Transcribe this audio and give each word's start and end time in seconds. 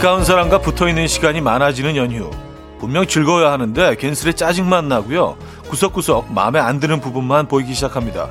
가까운 0.00 0.24
사람과 0.24 0.60
붙어 0.62 0.88
있는 0.88 1.06
시간이 1.06 1.42
많아지는 1.42 1.94
연휴. 1.94 2.30
분명 2.78 3.06
즐거워야 3.06 3.52
하는데 3.52 3.96
괜스레 3.96 4.32
짜증만 4.32 4.88
나고요. 4.88 5.36
구석구석 5.68 6.32
마음에 6.32 6.58
안 6.58 6.80
드는 6.80 7.02
부분만 7.02 7.48
보이기 7.48 7.74
시작합니다. 7.74 8.30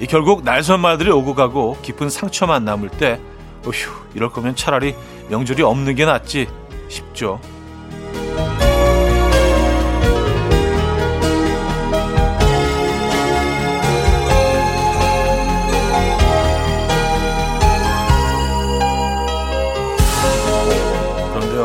이 0.00 0.06
결국 0.06 0.42
날선 0.42 0.80
말들이 0.80 1.10
오고 1.10 1.34
가고 1.34 1.76
깊은 1.82 2.08
상처만 2.08 2.64
남을 2.64 2.88
때 2.88 3.20
어휴 3.66 3.92
이럴 4.14 4.30
거면 4.30 4.56
차라리 4.56 4.94
명절이 5.28 5.62
없는 5.62 5.96
게 5.96 6.06
낫지 6.06 6.48
싶죠. 6.88 7.38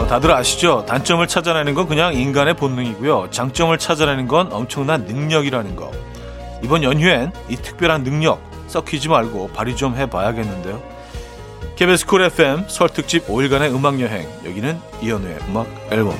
다들 0.07 0.31
아시죠? 0.31 0.85
단점을 0.85 1.27
찾아내는 1.27 1.73
건 1.73 1.85
그냥 1.85 2.13
인간의 2.13 2.55
본능이고요. 2.55 3.29
장점을 3.29 3.77
찾아내는 3.77 4.29
건 4.29 4.53
엄청난 4.53 5.03
능력이라는 5.03 5.75
거. 5.75 5.91
이번 6.63 6.81
연휴엔 6.81 7.33
이 7.49 7.57
특별한 7.57 8.03
능력 8.03 8.41
썩히지 8.67 9.09
말고 9.09 9.49
발휘 9.49 9.75
좀 9.75 9.97
해봐야겠는데요. 9.97 10.81
KBS 11.75 12.05
쿨 12.05 12.21
FM 12.21 12.69
설 12.69 12.87
특집 12.87 13.27
5일간의 13.27 13.75
음악 13.75 13.99
여행 13.99 14.25
여기는 14.45 14.79
이현우의 15.01 15.39
음악 15.49 15.67
앨범 15.91 16.15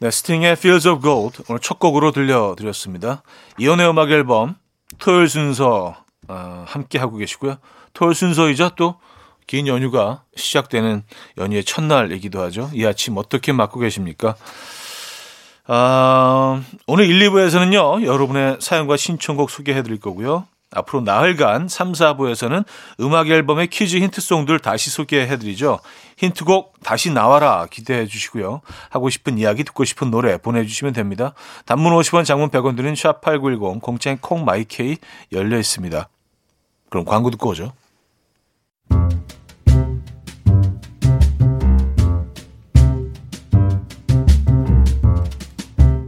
네, 0.00 0.10
스팅의 0.10 0.52
Fields 0.52 0.88
of 0.88 1.00
Gold 1.00 1.44
오늘 1.48 1.60
첫 1.60 1.78
곡으로 1.78 2.10
들려드렸습니다. 2.10 3.22
이현우의 3.58 3.88
음악 3.88 4.10
앨범 4.10 4.56
토요일 4.98 5.28
순서 5.28 5.94
어, 6.26 6.64
함께 6.66 6.98
하고 6.98 7.18
계시고요. 7.18 7.58
토요일 7.94 8.16
순서이자 8.16 8.72
또 8.76 8.96
긴 9.48 9.66
연휴가 9.66 10.22
시작되는 10.36 11.02
연휴의 11.38 11.64
첫날이기도 11.64 12.40
하죠. 12.42 12.70
이 12.74 12.84
아침 12.86 13.16
어떻게 13.16 13.50
맞고 13.50 13.80
계십니까? 13.80 14.36
아, 15.66 16.62
오늘 16.86 17.06
1, 17.06 17.30
2부에서는요, 17.30 18.04
여러분의 18.04 18.58
사연과 18.60 18.96
신청곡 18.96 19.50
소개해 19.50 19.82
드릴 19.82 19.98
거고요. 19.98 20.46
앞으로 20.70 21.00
나흘간 21.00 21.66
3, 21.66 21.92
4부에서는 21.92 22.62
음악 23.00 23.30
앨범의 23.30 23.68
퀴즈 23.68 23.96
힌트송들 23.96 24.58
다시 24.58 24.90
소개해 24.90 25.38
드리죠. 25.38 25.80
힌트곡 26.18 26.80
다시 26.82 27.10
나와라 27.10 27.66
기대해 27.70 28.06
주시고요. 28.06 28.60
하고 28.90 29.08
싶은 29.08 29.38
이야기 29.38 29.64
듣고 29.64 29.86
싶은 29.86 30.10
노래 30.10 30.36
보내주시면 30.36 30.92
됩니다. 30.92 31.32
단문 31.64 31.94
50원 31.94 32.26
장문 32.26 32.50
100원 32.50 32.76
드는 32.76 32.92
샵8910 32.92 33.80
공짜인 33.80 34.18
콩마이케이 34.18 34.98
열려 35.32 35.58
있습니다. 35.58 36.06
그럼 36.90 37.06
광고 37.06 37.30
듣고 37.30 37.48
오죠. 37.48 37.72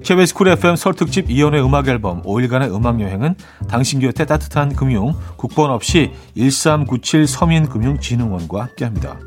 KBS 0.05 0.35
쿨 0.35 0.49
FM 0.49 0.77
설 0.77 0.95
특집 0.95 1.31
이연의 1.31 1.65
음악 1.65 1.89
앨범 1.89 2.23
5일간의 2.23 2.75
음악 2.75 3.01
여행은 3.01 3.35
당신 3.69 4.01
곁에 4.01 4.25
따뜻한 4.25 4.75
금융 4.75 5.15
국번 5.37 5.71
없이 5.71 6.13
1397 6.37 7.27
서민금융진흥원과 7.27 8.63
함께합니다. 8.63 9.19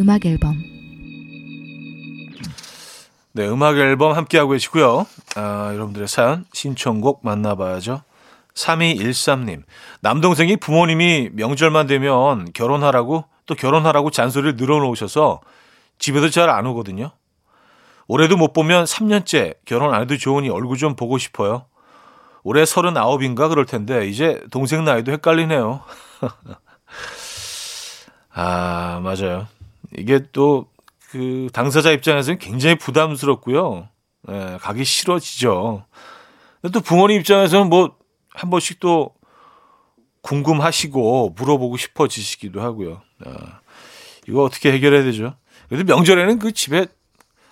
음악 0.00 0.24
앨범 0.26 0.62
네, 3.32 3.48
음악 3.48 3.76
앨범 3.78 4.16
함께하고 4.16 4.52
계시고요. 4.52 5.06
아, 5.34 5.70
여러분들의 5.74 6.06
사연, 6.06 6.44
신청곡 6.52 7.20
만나봐야죠. 7.24 8.02
3213님. 8.54 9.64
남동생이 10.02 10.56
부모님이 10.58 11.30
명절만 11.32 11.88
되면 11.88 12.52
결혼하라고 12.52 13.24
또 13.46 13.54
결혼하라고 13.56 14.10
잔소리를 14.10 14.54
늘어놓으셔서 14.56 15.40
집에도 15.98 16.30
잘 16.30 16.48
안 16.48 16.64
오거든요. 16.66 17.10
올해도 18.06 18.36
못 18.36 18.52
보면 18.52 18.84
3년째 18.84 19.56
결혼 19.64 19.92
안 19.92 20.02
해도 20.02 20.16
좋으니 20.16 20.48
얼굴 20.48 20.76
좀 20.76 20.94
보고 20.94 21.18
싶어요. 21.18 21.66
올해 22.44 22.62
39인가 22.62 23.48
그럴 23.48 23.66
텐데 23.66 24.06
이제 24.06 24.40
동생 24.52 24.84
나이도 24.84 25.10
헷갈리네요. 25.10 25.80
아, 28.32 29.00
맞아요. 29.02 29.48
이게 29.96 30.20
또 30.32 30.74
그 31.10 31.48
당사자 31.52 31.92
입장에서는 31.92 32.40
굉장히 32.40 32.74
부담스럽고요. 32.74 33.88
예, 34.30 34.58
가기 34.60 34.84
싫어지죠. 34.84 35.84
근데 36.60 36.72
또 36.72 36.80
부모님 36.80 37.20
입장에서는 37.20 37.68
뭐 37.68 37.96
한 38.34 38.50
번씩 38.50 38.80
또 38.80 39.14
궁금하시고 40.22 41.34
물어보고 41.36 41.76
싶어지시기도 41.76 42.60
하고요. 42.60 43.00
아, 43.24 43.60
이거 44.26 44.42
어떻게 44.42 44.72
해결해야 44.72 45.04
되죠? 45.04 45.36
그래도 45.68 45.84
명절에는 45.84 46.40
그 46.40 46.50
집에 46.50 46.86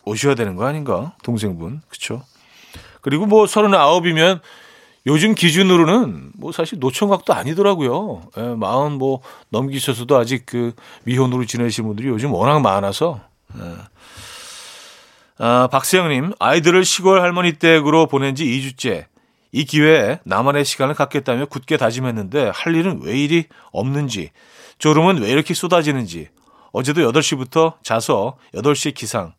오셔야 0.05 0.35
되는 0.35 0.57
거 0.57 0.67
아닌가? 0.67 1.17
동생분. 1.23 1.83
그쵸? 1.89 2.25
그리고 3.01 3.27
뭐 3.27 3.47
서른아홉이면 3.47 4.41
요즘 5.07 5.35
기준으로는 5.35 6.33
뭐 6.35 6.53
사실 6.53 6.79
노총각도 6.79 7.35
아니더라고요. 7.35 8.23
예, 8.37 8.43
마흔 8.55 8.93
뭐 8.93 9.21
넘기셔서도 9.51 10.17
아직 10.17 10.47
그 10.47 10.75
미혼으로 11.05 11.45
지내시는 11.45 11.89
분들이 11.89 12.09
요즘 12.09 12.33
워낙 12.33 12.61
많아서. 12.61 13.21
예. 13.59 13.75
아, 15.39 15.67
박세영님, 15.73 16.35
아이들을 16.39 16.85
시골 16.85 17.21
할머니 17.21 17.55
댁으로 17.55 18.07
보낸 18.07 18.35
지 18.35 18.45
2주째. 18.45 19.07
이 19.51 19.65
기회에 19.65 20.21
나만의 20.25 20.65
시간을 20.65 20.95
갖겠다며 20.95 21.47
굳게 21.47 21.77
다짐했는데 21.77 22.53
할 22.55 22.75
일은 22.75 23.01
왜 23.03 23.19
이리 23.19 23.47
없는지, 23.73 24.31
졸음은 24.79 25.21
왜 25.21 25.31
이렇게 25.31 25.53
쏟아지는지, 25.53 26.29
어제도 26.73 27.03
8시부터 27.11 27.75
자서 27.83 28.37
8시 28.55 28.95
기상, 28.95 29.35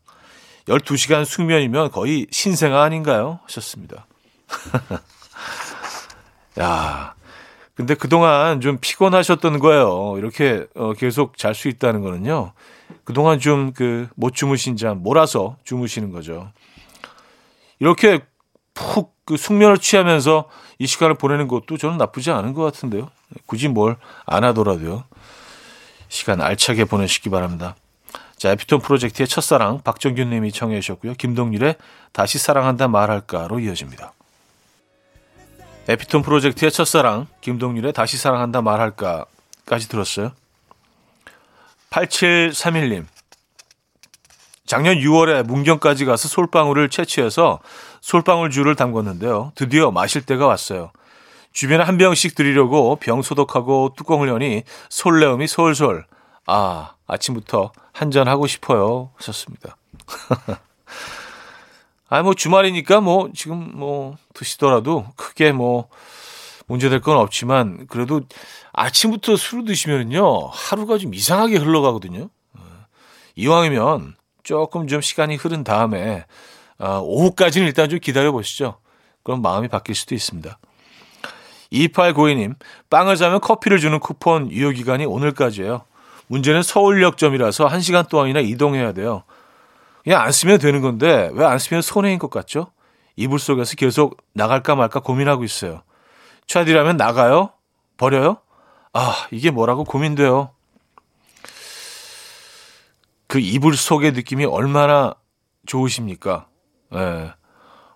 12시간 0.68 1.26
숙면이면 1.26 1.92
거의 1.92 2.28
신생아 2.32 2.84
아닌가요? 2.84 3.40
하셨습니다. 3.46 4.06
야, 6.60 7.16
근데 7.76 7.96
그동안 7.96 8.62
좀 8.62 8.78
피곤하셨던 8.80 9.60
거예요. 9.60 10.16
이렇게 10.18 10.68
어, 10.76 10.94
계속 10.94 11.38
잘 11.38 11.56
수 11.56 11.68
있다는 11.68 12.02
거는요. 12.02 12.54
그동안 13.04 13.40
좀 13.40 13.74
그 13.74 14.08
못 14.16 14.34
주무신 14.36 14.78
잠 14.78 15.00
몰아서 15.02 15.58
주무시는 15.64 16.12
거죠. 16.12 16.52
이렇게 17.80 18.20
푹 18.74 19.14
그 19.26 19.38
숙면을 19.38 19.78
취하면서 19.78 20.50
이 20.80 20.86
시간을 20.86 21.16
보내는 21.16 21.48
것도 21.48 21.78
저는 21.78 21.98
나쁘지 21.98 22.30
않은 22.32 22.54
것 22.54 22.62
같은데요. 22.64 23.10
굳이 23.46 23.70
뭘 23.70 23.96
안 24.26 24.44
하더라도요. 24.44 25.06
시간 26.10 26.42
알차게 26.42 26.84
보내시기 26.86 27.30
바랍니다. 27.30 27.76
자, 28.36 28.50
에피톤 28.52 28.82
프로젝트의 28.82 29.28
첫사랑 29.30 29.80
박정균 29.82 30.30
님이 30.30 30.52
청해 30.52 30.82
주셨고요. 30.82 31.14
김동률의 31.14 31.76
다시 32.12 32.38
사랑한다 32.38 32.90
말할까로 32.90 33.62
이어집니다. 33.62 34.12
에피톤 35.88 36.22
프로젝트의 36.22 36.72
첫사랑 36.72 37.28
김동률의 37.42 37.94
다시 37.94 38.18
사랑한다 38.18 38.62
말할까까지 38.62 39.90
들었어요. 39.90 40.32
8731님. 41.90 43.06
작년 44.66 44.96
6월에 44.96 45.44
문경까지 45.44 46.06
가서 46.06 46.28
솔방울을 46.28 46.90
채취해서 46.90 47.60
솔방울주를 48.02 48.76
담궜는데요. 48.76 49.54
드디어 49.56 49.92
마실 49.92 50.22
때가 50.26 50.48
왔어요. 50.48 50.92
주변에 51.52 51.84
한 51.84 51.98
병씩 51.98 52.34
드리려고 52.34 52.96
병 52.96 53.22
소독하고 53.22 53.94
뚜껑을 53.96 54.30
여니 54.30 54.64
솔레음이 54.90 55.48
솔솔. 55.48 56.06
아, 56.48 56.94
아침부터 57.08 57.72
한잔 57.92 58.28
하고 58.28 58.48
싶어요. 58.48 59.12
하셨습니다. 59.18 59.78
아, 62.14 62.22
뭐 62.22 62.36
주말이니까 62.36 63.02
뭐 63.02 63.32
지금 63.34 63.72
뭐 63.74 64.18
드시더라도 64.36 65.08
크게 65.16 65.52
뭐 65.52 65.88
문제될 66.68 67.02
건 67.02 67.18
없지만 67.18 67.88
그래도 67.88 68.22
아침부터 68.72 69.36
술을 69.36 69.66
드시면요 69.66 70.46
하루가 70.46 71.00
좀 71.00 71.16
이상하게 71.16 71.58
흘러가거든요. 71.58 72.30
이왕이면 73.36 74.14
조금 74.44 74.86
좀 74.86 75.02
시간이 75.02 75.38
흐른 75.38 75.64
다음에 75.64 76.26
아, 76.78 77.00
오후까지는 77.02 77.66
일단 77.66 77.90
좀 77.90 77.98
기다려 77.98 78.32
보시죠. 78.32 78.78
그럼 79.24 79.42
마음이 79.42 79.68
바뀔 79.68 79.96
수도 79.96 80.14
있습니다. 80.14 80.60
2892님, 81.72 82.54
빵을 82.92 83.18
사면 83.18 83.42
커피를 83.42 83.80
주는 83.80 84.00
쿠폰 84.00 84.52
유효 84.52 84.70
기간이 84.70 85.08
오늘까지예요. 85.08 85.82
문제는 86.28 86.62
서울역점이라서 86.62 87.70
1시간 87.70 88.08
동안이나 88.08 88.40
이동해야 88.40 88.92
돼요. 88.92 89.24
그냥 90.04 90.22
안 90.22 90.32
쓰면 90.32 90.60
되는 90.60 90.82
건데 90.82 91.30
왜 91.34 91.46
안 91.46 91.58
쓰면 91.60 91.82
손해인 91.82 92.20
것 92.20 92.30
같죠? 92.30 92.72
이불 93.16 93.40
속에서 93.40 93.76
계속 93.76 94.18
나갈까 94.34 94.76
말까 94.76 95.00
고민하고 95.02 95.44
있어요. 95.44 95.84
차디라면 96.48 96.98
나가요? 96.98 97.52
버려요? 97.98 98.38
아, 98.92 99.28
이게 99.32 99.50
뭐라고 99.52 99.84
고민돼요. 99.84 100.52
그 103.28 103.40
이불 103.40 103.76
속의 103.78 104.12
느낌이 104.14 104.46
얼마나 104.46 105.16
좋으십니까? 105.66 106.48
예. 106.94 106.98
네. 106.98 107.32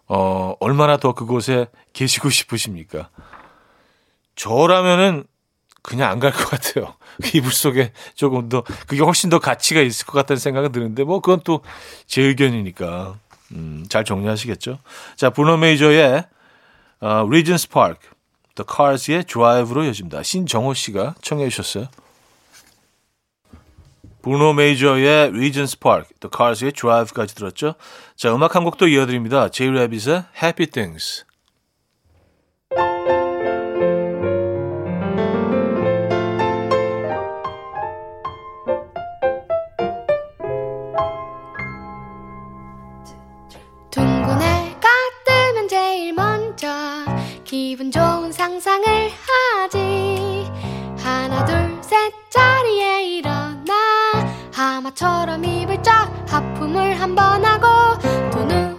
어, 0.10 0.56
얼마나 0.62 0.98
더 0.98 1.14
그곳에 1.14 1.68
계시고 1.94 2.30
싶으십니까? 2.30 3.10
저라면은 4.36 5.26
그냥 5.88 6.12
안 6.12 6.20
갈 6.20 6.32
것 6.34 6.50
같아요. 6.50 6.96
그 7.24 7.30
이불 7.38 7.52
속에 7.52 7.94
조금 8.14 8.50
더, 8.50 8.62
그게 8.88 9.02
훨씬 9.02 9.30
더 9.30 9.40
가치가 9.40 9.80
있을 9.82 10.06
것 10.06 10.12
같다는 10.14 10.38
생각은 10.40 10.72
드는데, 10.74 11.04
뭐, 11.04 11.22
그건 11.22 11.40
또 11.46 11.62
제 12.06 12.22
의견이니까, 12.24 13.16
음, 13.54 13.86
잘 13.90 14.04
정리하시겠죠? 14.04 14.80
자, 15.16 15.30
브루노 15.30 15.58
메이저의, 15.58 16.26
어, 17.00 17.08
Regent's 17.26 17.72
Park, 17.72 18.02
The 18.56 18.66
Cars의 18.70 19.24
Drive로 19.24 19.84
이어집니다. 19.86 20.24
신정호 20.24 20.74
씨가 20.74 21.16
청해 21.22 21.48
주셨어요. 21.50 21.88
브루노 24.24 24.54
메이저의 24.54 25.32
Regent's 25.32 25.80
Park, 25.80 26.10
The 26.20 26.30
Cars의 26.36 26.74
Drive까지 26.74 27.34
들었죠? 27.36 27.76
자, 28.18 28.36
음악 28.36 28.56
한 28.58 28.64
곡도 28.66 28.88
이어드립니다. 28.90 29.48
J. 29.50 29.70
Rabbit의 29.70 30.26
Happy 30.44 30.68
Things. 30.68 31.24
기분 47.58 47.90
좋은 47.90 48.32
상상을 48.32 48.86
하지. 48.86 50.46
하나 51.00 51.44
둘 51.44 51.76
셋 51.82 52.14
자리에 52.30 53.18
일어나. 53.18 53.74
하마처럼 54.54 55.44
입을 55.44 55.82
쫙 55.82 56.08
하품을 56.28 57.02
한 57.02 57.16
번 57.16 57.44
하고 57.44 58.00
두 58.30 58.44
눈을 58.44 58.76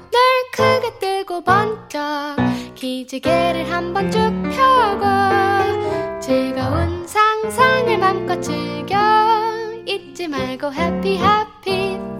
크게 0.53 0.97
뜨고 1.01 1.43
번쩍 1.43 2.37
기지개를 2.77 3.69
한 3.69 3.93
번 3.93 4.13
쭉 4.13 4.21
펴고 4.55 6.21
즐거운 6.21 7.05
상상을 7.05 7.99
맘껏 7.99 8.41
즐겨. 8.41 8.97
잊지 9.87 10.29
말고 10.29 10.73
happy 10.73 11.19
things 11.65 12.18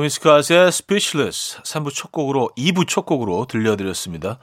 네오미 0.00 0.08
스카스의 0.08 0.68
Speechless 0.68 1.62
3부 1.62 1.94
첫 1.94 2.10
곡으로 2.10 2.50
2부 2.56 2.88
첫 2.88 3.04
곡으로 3.04 3.44
들려드렸습니다. 3.44 4.38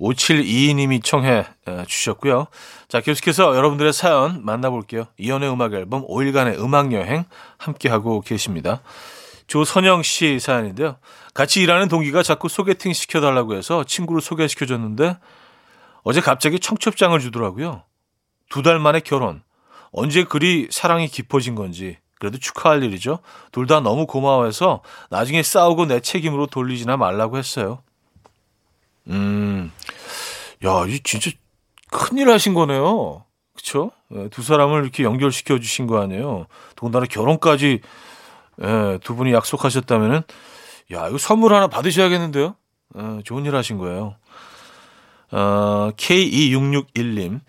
5722님이 0.00 1.02
청해 1.02 1.44
주셨고요. 1.88 2.46
자, 2.88 3.00
계속해서 3.00 3.56
여러분들의 3.56 3.92
사연 3.92 4.44
만나볼게요. 4.44 5.06
이연의 5.18 5.52
음악 5.52 5.74
앨범 5.74 6.06
5일간의 6.06 6.60
음악 6.60 6.92
여행 6.92 7.24
함께하고 7.58 8.20
계십니다. 8.20 8.82
조선영 9.48 10.02
씨 10.04 10.38
사연인데요. 10.38 10.96
같이 11.34 11.62
일하는 11.62 11.88
동기가 11.88 12.22
자꾸 12.22 12.48
소개팅 12.48 12.92
시켜달라고 12.92 13.54
해서 13.54 13.84
친구를 13.84 14.22
소개시켜줬는데 14.22 15.18
어제 16.04 16.20
갑자기 16.20 16.60
청첩장을 16.60 17.18
주더라고요. 17.18 17.82
두 18.50 18.62
달 18.62 18.78
만에 18.78 19.00
결혼. 19.00 19.42
언제 19.90 20.24
그리 20.24 20.68
사랑이 20.70 21.08
깊어진 21.08 21.54
건지 21.54 21.98
그래도 22.22 22.38
축하할 22.38 22.84
일이죠. 22.84 23.18
둘 23.50 23.66
다 23.66 23.80
너무 23.80 24.06
고마워해서 24.06 24.80
나중에 25.10 25.42
싸우고 25.42 25.86
내 25.86 25.98
책임으로 25.98 26.46
돌리지나 26.46 26.96
말라고 26.96 27.36
했어요. 27.36 27.82
음, 29.08 29.72
야, 30.64 30.84
이 30.86 31.00
진짜 31.00 31.32
큰일 31.90 32.30
하신 32.30 32.54
거네요. 32.54 33.24
그쵸? 33.56 33.90
예, 34.14 34.28
두 34.28 34.42
사람을 34.42 34.82
이렇게 34.82 35.02
연결시켜 35.02 35.58
주신 35.58 35.88
거 35.88 36.00
아니에요. 36.00 36.46
더군다나 36.76 37.06
결혼까지 37.06 37.80
예, 38.62 38.98
두 39.02 39.16
분이 39.16 39.32
약속하셨다면은, 39.32 40.22
야, 40.92 41.08
이거 41.08 41.18
선물 41.18 41.54
하나 41.54 41.66
받으셔야겠는데요? 41.66 42.54
예, 42.98 43.22
좋은 43.24 43.44
일 43.46 43.56
하신 43.56 43.78
거예요. 43.78 44.14
어, 45.32 45.90
K2661님. 45.96 47.40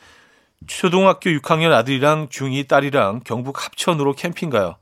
초등학교 0.67 1.29
6학년 1.29 1.72
아들이랑 1.72 2.29
중2 2.29 2.67
딸이랑 2.67 3.22
경북 3.25 3.63
합천으로 3.63 4.13
캠핑 4.13 4.50
가요. 4.50 4.75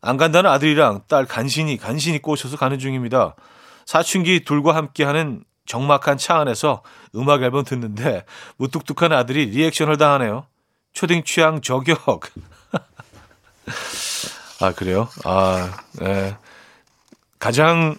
안 0.00 0.16
간다는 0.16 0.50
아들이랑 0.50 1.02
딸 1.08 1.26
간신히 1.26 1.76
간신히 1.76 2.20
꼬셔서 2.20 2.56
가는 2.56 2.78
중입니다. 2.78 3.34
사춘기 3.86 4.44
둘과 4.44 4.74
함께하는 4.74 5.44
적막한 5.66 6.18
차 6.18 6.38
안에서 6.38 6.82
음악 7.14 7.42
앨범 7.42 7.64
듣는데 7.64 8.24
무뚝뚝한 8.56 9.12
아들이 9.12 9.46
리액션을 9.46 9.96
당하네요. 9.96 10.46
초딩 10.92 11.24
취향 11.24 11.60
저격. 11.60 11.98
아 14.60 14.72
그래요? 14.72 15.08
아 15.24 15.76
네. 16.00 16.36
가장 17.38 17.96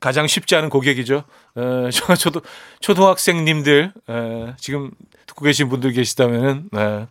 가장 0.00 0.26
쉽지 0.26 0.54
않은 0.56 0.68
고객이죠. 0.68 1.24
에, 1.56 1.90
저, 1.90 2.14
저도 2.14 2.42
초등학생님들 2.80 3.92
에, 4.08 4.54
지금 4.56 4.90
듣고 5.28 5.44
계신 5.44 5.68
분들 5.68 5.92
계시다면은 5.92 6.68
네. 6.72 7.06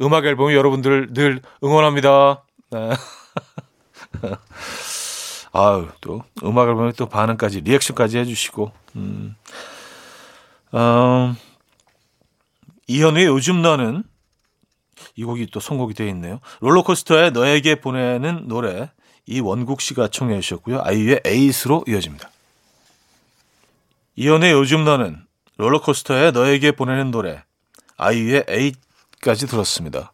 음악 0.00 0.24
앨범 0.24 0.52
여러분들 0.52 1.12
늘 1.12 1.42
응원합니다. 1.62 2.42
네. 2.70 2.90
아유 5.52 5.88
또 6.00 6.22
음악 6.44 6.68
앨범에 6.68 6.92
또 6.92 7.06
반응까지 7.06 7.62
리액션까지 7.62 8.18
해주시고 8.18 8.72
음. 8.96 9.34
어, 10.72 11.34
이현우의 12.86 13.26
요즘 13.26 13.62
너는 13.62 14.04
이 15.16 15.24
곡이 15.24 15.48
또 15.50 15.58
선곡이 15.60 15.94
되어 15.94 16.06
있네요. 16.08 16.40
롤러코스터에 16.60 17.30
너에게 17.30 17.74
보내는 17.76 18.46
노래 18.46 18.90
이 19.26 19.40
원국 19.40 19.80
씨가 19.80 20.08
청해 20.08 20.40
주셨고요. 20.40 20.80
아이유의 20.84 21.22
에이스로 21.24 21.84
이어집니다. 21.88 22.30
이연의 24.16 24.52
요즘 24.52 24.84
너는 24.84 25.24
롤러코스터에 25.56 26.30
너에게 26.30 26.72
보내는 26.72 27.10
노래 27.10 27.42
아이유의 27.98 28.46
에이까지 28.48 29.46
들었습니다. 29.46 30.12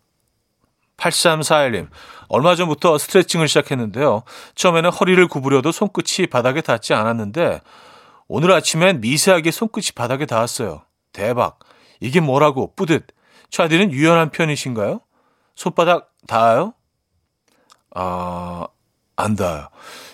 8341님 0.97 1.88
얼마 2.29 2.57
전부터 2.57 2.99
스트레칭을 2.99 3.47
시작했는데요. 3.49 4.23
처음에는 4.55 4.91
허리를 4.91 5.26
구부려도 5.29 5.71
손끝이 5.71 6.26
바닥에 6.29 6.61
닿지 6.61 6.95
않았는데 6.95 7.61
오늘 8.26 8.53
아침엔 8.53 9.00
미세하게 9.00 9.50
손끝이 9.50 9.88
바닥에 9.95 10.26
닿았어요. 10.26 10.83
대박. 11.12 11.59
이게 12.00 12.21
뭐라고 12.21 12.75
뿌듯. 12.75 13.07
차디는 13.50 13.93
유연한 13.93 14.31
편이신가요? 14.31 15.00
손바닥 15.55 16.12
닿아요? 16.26 16.75
아, 17.95 18.67
안 19.14 19.37
닿아요. 19.37 19.69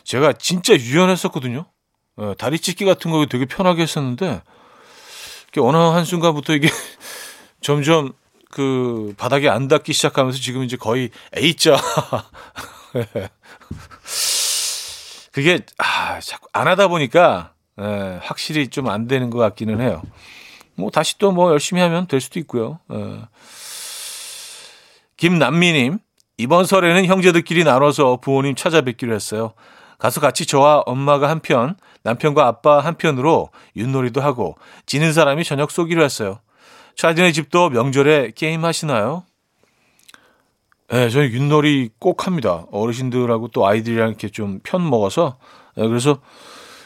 제가 0.04 0.34
진짜 0.34 0.74
유연했었거든요. 0.74 1.64
예, 2.20 2.34
다리 2.36 2.58
찢기 2.58 2.84
같은 2.84 3.10
거 3.10 3.24
되게 3.26 3.46
편하게 3.46 3.82
했었는데, 3.82 4.42
어느 5.58 5.76
한순간부터 5.76 6.52
이게 6.54 6.68
점점 7.60 8.12
그 8.50 9.14
바닥에 9.16 9.48
안 9.48 9.68
닿기 9.68 9.92
시작하면서 9.92 10.38
지금 10.40 10.64
이제 10.64 10.76
거의 10.76 11.10
A자. 11.36 11.76
그게 15.32 15.60
아, 15.78 16.18
자꾸 16.20 16.48
안 16.52 16.66
하다 16.66 16.88
보니까 16.88 17.52
예, 17.80 18.18
확실히 18.22 18.68
좀 18.68 18.88
안 18.88 19.06
되는 19.06 19.30
것 19.30 19.38
같기는 19.38 19.80
해요. 19.80 20.02
뭐 20.74 20.90
다시 20.90 21.18
또 21.18 21.30
뭐 21.32 21.50
열심히 21.52 21.80
하면 21.82 22.06
될 22.08 22.20
수도 22.20 22.38
있고요. 22.40 22.80
예. 22.92 23.20
김남미님 25.16 25.98
이번 26.38 26.64
설에는 26.64 27.04
형제들끼리 27.04 27.64
나눠서 27.64 28.16
부모님 28.16 28.54
찾아뵙기로 28.54 29.14
했어요. 29.14 29.52
가서 29.98 30.20
같이 30.20 30.46
저와 30.46 30.78
엄마가 30.86 31.28
한편, 31.28 31.76
남편과 32.04 32.46
아빠 32.46 32.80
한편으로 32.80 33.50
윷놀이도 33.76 34.22
하고 34.22 34.56
지는 34.86 35.12
사람이 35.12 35.44
저녁 35.44 35.70
쏘기로 35.70 36.02
했어요. 36.02 36.40
차진의 37.00 37.32
집도 37.32 37.70
명절에 37.70 38.32
게임 38.34 38.62
하시나요? 38.62 39.24
네, 40.90 41.08
저는 41.08 41.32
윷놀이 41.32 41.88
꼭 41.98 42.26
합니다. 42.26 42.66
어르신들하고 42.70 43.48
또 43.48 43.66
아이들이랑 43.66 44.08
이렇게 44.10 44.28
좀 44.28 44.60
편 44.62 44.88
먹어서. 44.90 45.38
네, 45.76 45.88
그래서 45.88 46.20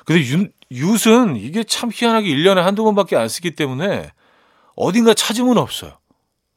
근데 0.04 0.22
윷, 0.22 0.52
윷은 0.70 1.34
이게 1.36 1.64
참 1.64 1.90
희한하게 1.92 2.28
1년에 2.28 2.60
한두 2.60 2.84
번밖에 2.84 3.16
안 3.16 3.28
쓰기 3.28 3.56
때문에 3.56 4.12
어딘가 4.76 5.14
찾으면 5.14 5.58
없어요. 5.58 5.98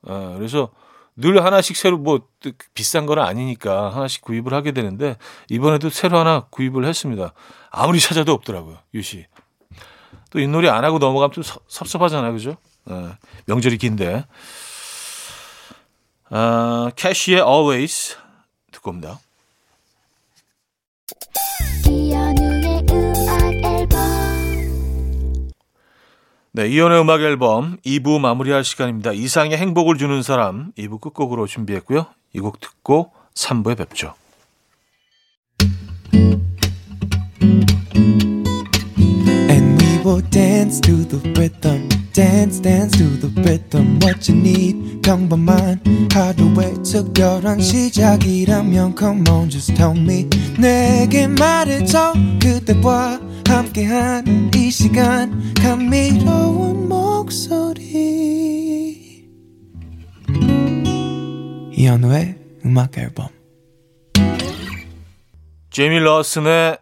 네, 0.08 0.34
그래서 0.36 0.70
늘 1.16 1.44
하나씩 1.44 1.76
새로 1.78 1.98
뭐 1.98 2.28
비싼 2.76 3.08
건 3.08 3.18
아니니까 3.18 3.90
하나씩 3.96 4.22
구입을 4.22 4.54
하게 4.54 4.72
되는데 4.72 5.18
이번에도 5.50 5.90
새로 5.90 6.20
하나 6.20 6.42
구입을 6.52 6.86
했습니다. 6.86 7.34
아무리 7.72 8.00
찾아도 8.00 8.34
없더라고요. 8.34 8.78
유시. 8.94 9.26
또 10.30 10.40
윷놀이 10.42 10.70
안 10.70 10.84
하고 10.86 11.00
넘어가면 11.00 11.32
좀 11.32 11.42
섭- 11.42 11.64
섭섭하잖아요. 11.68 12.34
그죠? 12.34 12.58
예, 12.89 13.10
명절이 13.46 13.77
긴데. 13.77 14.25
아, 16.29 16.91
캐시의 16.96 17.38
Always 17.39 18.15
듣고 18.72 18.91
옵니다. 18.91 19.20
이현우의 21.88 22.86
음악 22.91 23.53
앨범 23.53 23.98
네, 26.51 26.67
이연의 26.67 27.00
음악 27.01 27.22
앨범 27.22 27.77
2부 27.86 28.20
마무리할 28.20 28.63
시간입니다. 28.63 29.12
이상의 29.13 29.58
행복을 29.58 29.98
주는 29.98 30.22
사람 30.24 30.72
2부 30.77 31.00
끝곡으로 31.01 31.48
준비했고요. 31.48 32.08
이 32.34 32.39
곡 32.39 32.60
듣고 32.60 33.12
3부에 33.36 33.77
뵙죠. 33.77 34.13
And 39.50 39.82
we 39.82 39.98
will 40.03 40.22
dance 40.29 40.82
to 40.82 41.08
the 41.08 41.20
rhythm. 41.36 41.97
Dance, 42.18 42.60
dance 42.60 42.98
to 42.98 43.04
the 43.20 43.30
rhythm. 43.44 44.00
What 44.02 44.28
you 44.28 44.42
need, 44.42 45.02
평범한 45.04 46.10
하루의 46.12 46.82
특별한 46.82 47.62
시작이라면 47.62 48.96
Come 48.98 49.24
on, 49.30 49.52
just 49.52 49.76
tell 49.76 49.96
me. 49.96 50.28
내게 50.60 51.28
말해줘. 51.28 52.14
그대와 52.42 53.20
함께한 53.48 54.50
이 54.56 54.72
시간. 54.72 55.54
감미로운 55.54 56.90
목소리. 56.90 57.86
이현우의 61.72 62.40
음악 62.66 62.98
앨범. 62.98 63.28
제이미 65.70 66.00
러슨의 66.00 66.80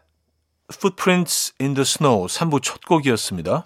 Footprints 0.73 1.51
in 1.59 1.73
the 1.73 1.81
Snow 1.81 2.27
3부 2.27 2.63
첫 2.63 2.79
곡이었습니다. 2.85 3.65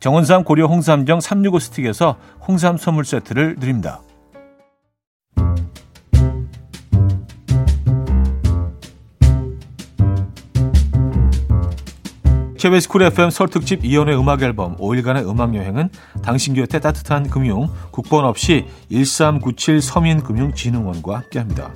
정원삼 0.00 0.44
고려 0.44 0.66
홍삼정 0.66 1.20
365 1.20 1.58
스틱에서 1.58 2.16
홍삼 2.46 2.76
선물 2.76 3.04
세트를 3.04 3.56
드립니다. 3.56 4.00
KBS 12.66 12.88
쿨 12.88 13.02
FM 13.02 13.30
설 13.30 13.46
특집 13.46 13.84
이연의 13.84 14.18
음악 14.18 14.42
앨범 14.42 14.76
5일간의 14.78 15.28
음악 15.30 15.54
여행은 15.54 15.88
당신 16.24 16.52
곁에 16.54 16.80
따뜻한 16.80 17.30
금융 17.30 17.68
국번 17.92 18.24
없이 18.24 18.66
1397 18.90 19.80
서민금융진흥원과 19.80 21.14
함께합니다. 21.14 21.72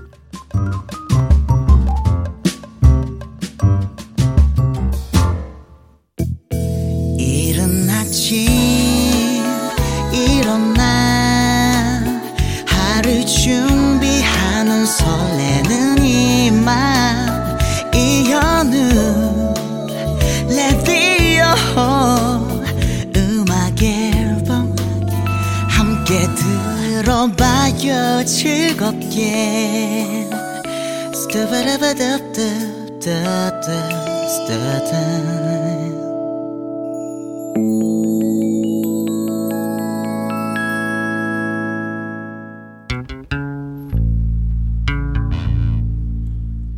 again. 29.21 30.31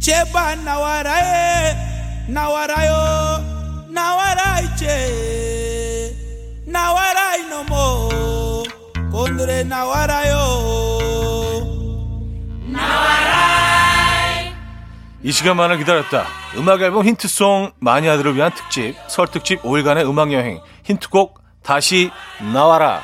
Cheba 0.03 0.57
nawarae, 0.65 1.77
nawarayo, 2.29 3.39
nawaraiche, 3.91 4.99
nawarai 6.67 7.43
no 7.51 7.63
mo, 7.71 8.11
kondre 9.13 9.63
nawarayo. 9.65 10.72
이 15.25 15.31
시간만을 15.31 15.79
기다렸다. 15.79 16.27
음악 16.57 16.83
앨범 16.83 17.07
힌트송 17.07 17.73
마니아들을 17.79 18.35
위한 18.35 18.51
특집, 18.53 18.97
설 19.07 19.29
특집 19.29 19.63
5일간의 19.63 20.09
음악 20.09 20.33
여행, 20.33 20.61
힌트곡 20.83 21.41
다시 21.63 22.11
나와라. 22.53 23.03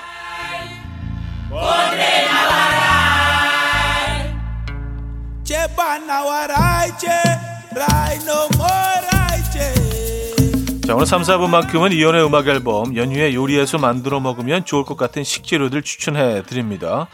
자, 10.87 10.95
오늘 10.95 11.07
3, 11.07 11.23
4분만큼은 11.23 11.93
이연의 11.93 12.25
음악 12.25 12.49
앨범 12.49 12.97
연휴에 12.97 13.33
요리해서 13.35 13.79
만들어 13.79 14.19
먹으면 14.19 14.65
좋을 14.65 14.85
것 14.85 14.97
같은 14.97 15.23
식재료들 15.23 15.83
추천해 15.83 16.43
드립니다. 16.43 17.07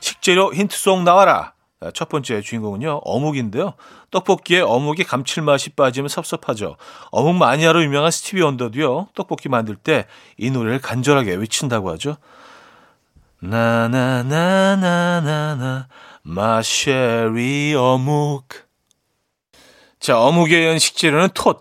식재료 0.00 0.52
힌트송 0.52 1.04
나와라. 1.04 1.52
자, 1.80 1.92
첫 1.94 2.08
번째 2.08 2.40
주인공은요, 2.40 3.02
어묵인데요. 3.04 3.74
떡볶이에 4.10 4.60
어묵의 4.60 5.04
감칠맛이 5.04 5.70
빠지면 5.70 6.08
섭섭하죠. 6.08 6.76
어묵 7.10 7.36
마니아로 7.36 7.84
유명한 7.84 8.10
스티비 8.10 8.42
원더도요, 8.42 9.08
떡볶이 9.14 9.48
만들 9.48 9.76
때 9.76 10.06
이 10.38 10.50
노래를 10.50 10.80
간절하게 10.80 11.34
외친다고 11.34 11.90
하죠. 11.92 12.16
나나나나나나 13.40 14.88
마쉐리 16.22 17.74
어묵 17.76 18.48
자 20.00 20.20
어묵에 20.20 20.56
의한 20.56 20.78
식재료는 20.78 21.28
톳 21.34 21.58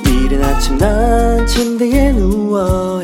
이른 0.05 0.43
아침 0.43 0.77
난 0.77 1.45
침대에 1.47 2.11
누워 2.13 3.03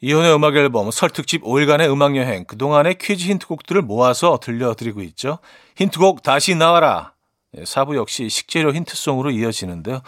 이혼의 0.00 0.32
음악 0.34 0.56
앨범 0.56 0.90
설 0.90 1.10
특집 1.10 1.42
5일간의 1.42 1.90
음악 1.90 2.16
여행 2.16 2.44
그동안의 2.44 2.98
퀴즈 2.98 3.26
힌트곡들을 3.26 3.82
모아서 3.82 4.38
들려드리고 4.40 5.02
있죠. 5.02 5.38
힌트곡 5.76 6.22
다시 6.22 6.54
나와라. 6.54 7.12
예, 7.56 7.62
4부 7.62 7.96
역시 7.96 8.28
식재료 8.28 8.72
힌트송으로 8.72 9.30
이어지는데요. 9.30 10.02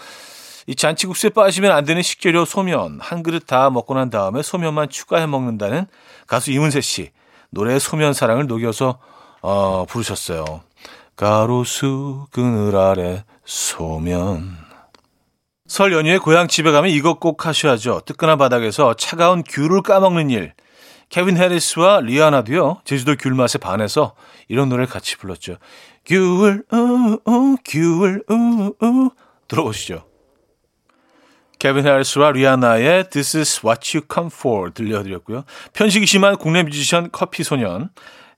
이 0.66 0.76
잔치국수에 0.76 1.30
빠지면 1.30 1.72
안 1.72 1.84
되는 1.84 2.02
식재료 2.02 2.44
소면 2.44 3.00
한 3.00 3.22
그릇 3.22 3.46
다 3.46 3.70
먹고 3.70 3.94
난 3.94 4.10
다음에 4.10 4.42
소면만 4.42 4.90
추가해 4.90 5.26
먹는다는 5.26 5.86
가수 6.28 6.52
이문세 6.52 6.80
씨 6.80 7.10
노래의 7.50 7.80
소면 7.80 8.12
사랑을 8.12 8.46
녹여서 8.46 8.98
어, 9.42 9.86
부르셨어요. 9.88 10.62
가로수 11.16 12.26
그늘 12.30 12.76
아래 12.76 13.24
소면 13.44 14.69
설 15.70 15.92
연휴에 15.92 16.18
고향 16.18 16.48
집에 16.48 16.72
가면 16.72 16.90
이것 16.90 17.20
꼭 17.20 17.46
하셔야죠. 17.46 18.00
뜨끈한 18.04 18.38
바닥에서 18.38 18.94
차가운 18.94 19.44
귤을 19.44 19.82
까먹는 19.82 20.30
일. 20.30 20.52
캘빈 21.10 21.36
해리스와 21.36 22.00
리아나도요. 22.00 22.80
제주도 22.84 23.14
귤 23.14 23.34
맛에 23.34 23.56
반해서 23.56 24.16
이런 24.48 24.68
노래를 24.68 24.88
같이 24.88 25.16
불렀죠. 25.16 25.58
귤, 26.04 26.64
우, 26.72 27.18
우, 27.24 27.56
귤, 27.64 28.24
우, 28.28 28.74
우. 28.82 29.10
들어보시죠. 29.46 30.02
캘빈 31.60 31.86
해리스와 31.86 32.32
리아나의 32.32 33.08
This 33.10 33.36
is 33.36 33.60
what 33.64 33.96
you 33.96 34.04
came 34.12 34.28
for 34.32 34.72
들려드렸고요. 34.72 35.44
편식이 35.72 36.04
심한 36.04 36.36
국내 36.36 36.64
뮤지션 36.64 37.10
커피 37.12 37.44
소년. 37.44 37.90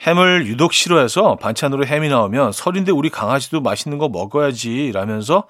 햄을 0.06 0.46
유독 0.48 0.74
싫어해서 0.74 1.36
반찬으로 1.36 1.86
햄이 1.86 2.10
나오면 2.10 2.52
설인데 2.52 2.92
우리 2.92 3.08
강아지도 3.08 3.62
맛있는 3.62 3.96
거 3.96 4.10
먹어야지 4.10 4.90
라면서 4.92 5.46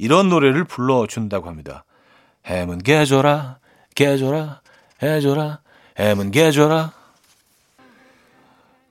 이런 0.00 0.30
노래를 0.30 0.64
불러준다고 0.64 1.46
합니다. 1.48 1.84
햄은 2.46 2.78
개줘라, 2.78 3.58
개줘라, 3.94 4.62
해줘라, 5.02 5.60
햄은 5.98 6.30
개줘라. 6.30 6.92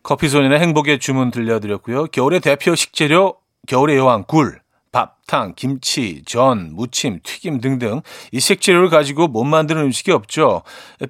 커피소년의 0.04 0.60
행복의 0.60 1.00
주문 1.00 1.32
들려드렸고요. 1.32 2.06
겨울의 2.08 2.42
대표 2.42 2.76
식재료, 2.76 3.38
겨울의 3.68 3.98
여왕, 3.98 4.26
굴, 4.28 4.62
밥, 4.92 5.18
탕, 5.26 5.54
김치, 5.56 6.22
전, 6.28 6.76
무침, 6.76 7.20
튀김 7.24 7.60
등등 7.60 8.02
이 8.32 8.40
식재료를 8.40 8.90
가지고 8.90 9.28
못 9.28 9.44
만드는 9.44 9.82
음식이 9.82 10.12
없죠. 10.12 10.62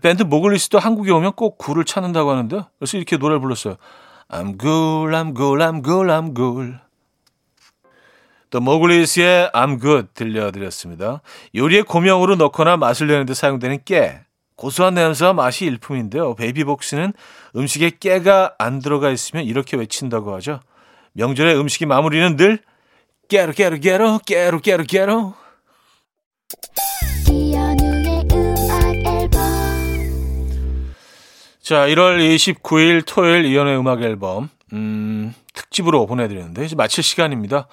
밴드 0.01 0.23
모글리스도 0.23 0.79
한국에 0.79 1.11
오면 1.11 1.33
꼭 1.33 1.57
굴을 1.57 1.83
찾는다고 1.83 2.31
하는데 2.31 2.61
그래서 2.77 2.95
이렇게 2.95 3.17
노래를 3.17 3.41
불렀어요. 3.41 3.75
I'm 4.29 4.57
good, 4.57 5.13
I'm 5.13 5.35
good, 5.35 5.61
I'm 5.61 5.83
good, 5.83 6.09
I'm 6.09 6.33
good. 6.33 6.88
또 8.49 8.59
모글리스의 8.59 9.51
I'm 9.53 9.79
good 9.79 10.09
들려드렸습니다. 10.13 11.21
요리에 11.55 11.83
고명으로 11.83 12.35
넣거나 12.35 12.77
맛을 12.77 13.07
내는데 13.07 13.33
사용되는 13.33 13.79
깨. 13.85 14.21
고소한 14.55 14.95
냄새와 14.95 15.33
맛이 15.33 15.65
일품인데요. 15.65 16.35
베이비복스는 16.35 17.13
음식에 17.55 17.91
깨가 17.99 18.55
안 18.57 18.79
들어가 18.79 19.09
있으면 19.09 19.45
이렇게 19.45 19.77
외친다고 19.77 20.33
하죠. 20.35 20.59
명절에 21.13 21.55
음식이 21.55 21.85
마무리는 21.85 22.35
늘 22.35 22.59
깨로 23.29 23.53
깨로 23.53 23.79
깨로 23.79 24.19
깨로 24.25 24.59
깨로 24.59 24.83
깨로 24.83 25.33
자, 31.61 31.85
1월 31.85 32.19
29일 32.19 33.03
토요일 33.05 33.45
이연의 33.45 33.77
음악 33.77 34.01
앨범 34.01 34.49
음, 34.73 35.33
특집으로 35.53 36.07
보내드리는데 36.07 36.65
이제 36.65 36.75
마칠 36.75 37.03
시간입니다. 37.03 37.67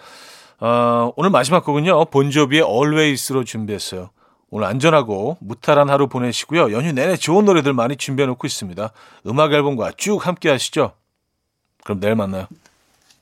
어, 0.61 1.13
오늘 1.17 1.31
마지막 1.31 1.65
곡은요. 1.65 2.07
본조비의 2.07 2.63
Always로 2.63 3.45
준비했어요. 3.45 4.11
오늘 4.51 4.67
안전하고 4.69 5.39
무탈한 5.41 5.91
하루 5.91 6.09
보내시고요. 6.09 6.73
연휴 6.73 6.93
내내 6.93 7.17
좋은 7.17 7.45
노래들 7.45 7.73
많이 7.73 7.97
준비해 7.97 8.27
놓고 8.27 8.47
있습니다. 8.47 8.91
음악 9.27 9.53
앨범과 9.53 9.93
쭉 9.97 10.27
함께 10.27 10.49
하시죠. 10.51 10.93
그럼 11.85 12.01
내일 12.01 12.15
만나요. 12.15 12.47